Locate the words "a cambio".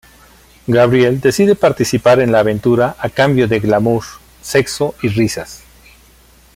2.97-3.47